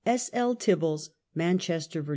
[0.03, 0.31] S.
[0.33, 0.55] L.
[0.55, 2.09] TiBBALS, Manchester, Ya.